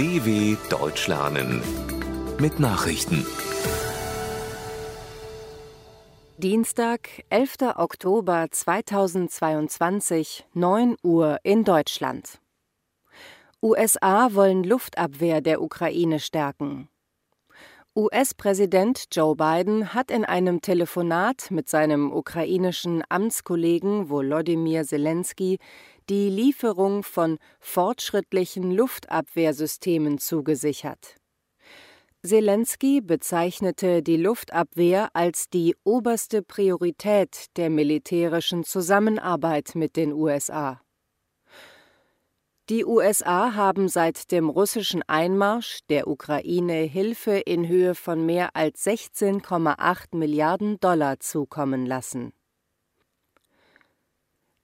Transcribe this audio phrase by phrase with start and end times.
[0.00, 1.60] DW Deutsch lernen
[2.38, 3.26] mit Nachrichten.
[6.38, 7.76] Dienstag, 11.
[7.76, 12.40] Oktober 2022, 9 Uhr in Deutschland.
[13.60, 16.88] USA wollen Luftabwehr der Ukraine stärken.
[17.96, 25.58] US-Präsident Joe Biden hat in einem Telefonat mit seinem ukrainischen Amtskollegen Volodymyr Zelensky
[26.08, 31.16] die Lieferung von fortschrittlichen Luftabwehrsystemen zugesichert.
[32.24, 40.80] Zelensky bezeichnete die Luftabwehr als die oberste Priorität der militärischen Zusammenarbeit mit den USA.
[42.70, 48.86] Die USA haben seit dem russischen Einmarsch der Ukraine Hilfe in Höhe von mehr als
[48.86, 52.32] 16,8 Milliarden Dollar zukommen lassen.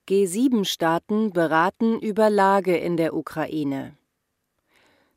[0.09, 3.97] G7-Staaten beraten über Lage in der Ukraine.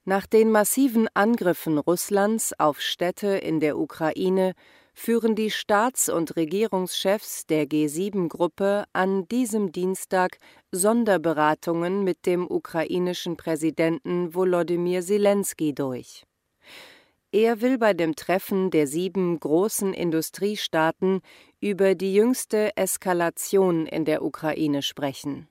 [0.03, 4.55] Nach den massiven Angriffen Russlands auf Städte in der Ukraine
[4.99, 10.37] führen die Staats- und Regierungschefs der G7-Gruppe an diesem Dienstag
[10.73, 16.25] Sonderberatungen mit dem ukrainischen Präsidenten Volodymyr Zelensky durch.
[17.31, 21.21] Er will bei dem Treffen der sieben großen Industriestaaten
[21.61, 25.47] über die jüngste Eskalation in der Ukraine sprechen.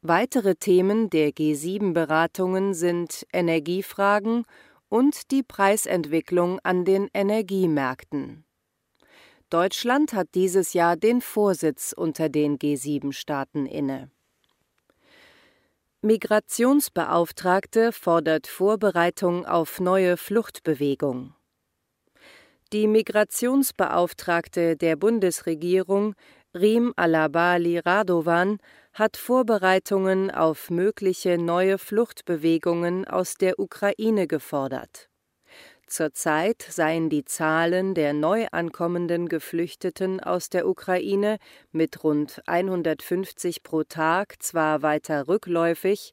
[0.00, 4.44] Weitere Themen der G7-Beratungen sind Energiefragen
[4.88, 8.45] und die Preisentwicklung an den Energiemärkten.
[9.50, 14.10] Deutschland hat dieses Jahr den Vorsitz unter den G7-Staaten inne.
[16.02, 21.34] Migrationsbeauftragte fordert Vorbereitung auf neue Fluchtbewegung.
[22.72, 26.16] Die Migrationsbeauftragte der Bundesregierung,
[26.52, 28.58] Rim Alabali Radovan,
[28.92, 35.08] hat Vorbereitungen auf mögliche neue Fluchtbewegungen aus der Ukraine gefordert.
[35.86, 41.38] Zurzeit seien die Zahlen der neu ankommenden Geflüchteten aus der Ukraine
[41.70, 46.12] mit rund 150 pro Tag zwar weiter rückläufig,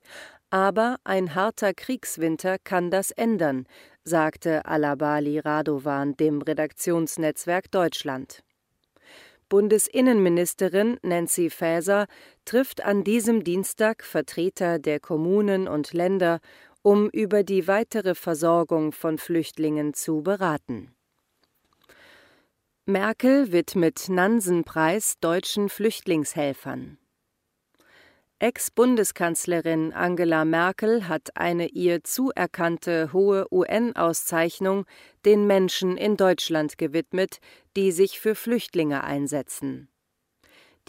[0.52, 3.66] aber ein harter Kriegswinter kann das ändern,
[4.04, 8.44] sagte Alabali Radovan dem Redaktionsnetzwerk Deutschland.
[9.50, 12.06] Bundesinnenministerin Nancy Faeser
[12.46, 16.40] trifft an diesem Dienstag Vertreter der Kommunen und Länder
[16.84, 20.94] um über die weitere Versorgung von Flüchtlingen zu beraten.
[22.86, 26.98] Merkel widmet Nansenpreis deutschen Flüchtlingshelfern.
[28.40, 34.86] Ex-Bundeskanzlerin Angela Merkel hat eine ihr zuerkannte hohe UN-Auszeichnung
[35.24, 37.40] den Menschen in Deutschland gewidmet,
[37.78, 39.88] die sich für Flüchtlinge einsetzen.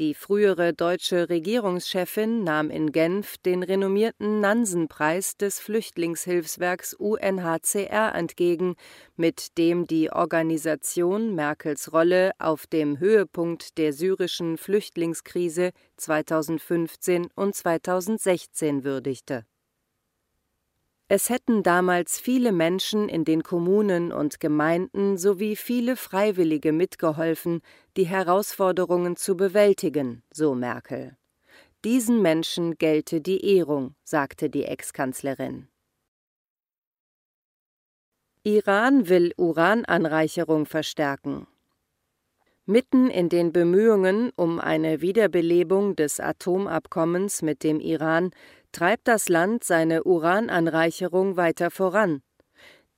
[0.01, 8.75] Die frühere deutsche Regierungschefin nahm in Genf den renommierten Nansen-Preis des Flüchtlingshilfswerks UNHCR entgegen,
[9.15, 18.83] mit dem die Organisation Merkels Rolle auf dem Höhepunkt der syrischen Flüchtlingskrise 2015 und 2016
[18.83, 19.47] würdigte
[21.09, 27.61] es hätten damals viele Menschen in den Kommunen und Gemeinden sowie viele Freiwillige mitgeholfen,
[27.97, 31.17] die Herausforderungen zu bewältigen, so Merkel.
[31.85, 35.69] Diesen Menschen gelte die Ehrung, sagte die Ex-Kanzlerin.
[38.43, 41.47] Iran will Urananreicherung verstärken.
[42.65, 48.31] Mitten in den Bemühungen um eine Wiederbelebung des Atomabkommens mit dem Iran
[48.75, 52.23] treibt das Land seine Urananreicherung weiter voran.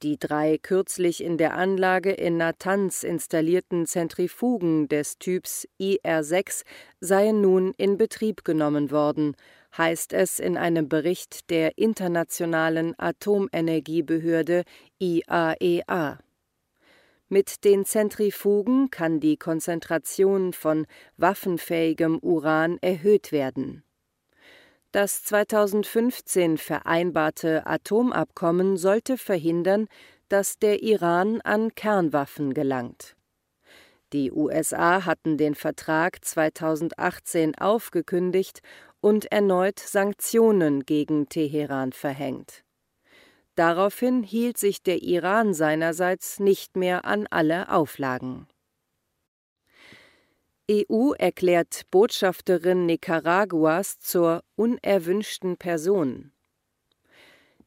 [0.03, 6.65] Die drei kürzlich in der Anlage in Natanz installierten Zentrifugen des Typs IR6
[7.01, 9.37] seien nun in Betrieb genommen worden,
[9.77, 14.65] heißt es in einem Bericht der Internationalen Atomenergiebehörde
[14.99, 16.19] IAEA.
[17.29, 20.87] Mit den Zentrifugen kann die Konzentration von
[21.17, 23.83] waffenfähigem Uran erhöht werden.
[24.97, 29.89] Das 2015 vereinbarte Atomabkommen sollte verhindern,
[30.31, 33.15] dass der Iran an Kernwaffen gelangt.
[34.15, 38.63] Die USA hatten den Vertrag 2018 aufgekündigt
[39.03, 42.65] und erneut Sanktionen gegen Teheran verhängt.
[43.55, 48.49] Daraufhin hielt sich der Iran seinerseits nicht mehr an alle Auflagen.
[50.69, 56.33] EU erklärt Botschafterin Nicaraguas zur unerwünschten Person.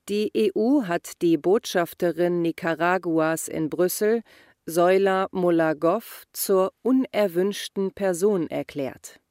[0.09, 4.21] Die EU hat die Botschafterin Nicaraguas in Brüssel,
[4.65, 9.21] Soila Molagov, zur unerwünschten Person erklärt.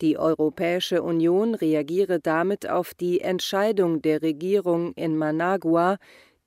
[0.00, 5.98] Die Europäische Union reagiere damit auf die Entscheidung der Regierung in Managua,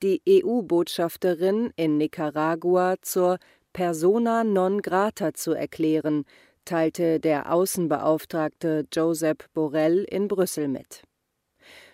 [0.01, 3.37] die EU-Botschafterin in Nicaragua zur
[3.73, 6.25] persona non grata zu erklären,
[6.65, 11.03] teilte der Außenbeauftragte Josep Borrell in Brüssel mit.